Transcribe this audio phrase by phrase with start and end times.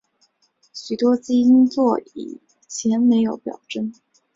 [0.73, 3.93] 许多基因座以前没有表征。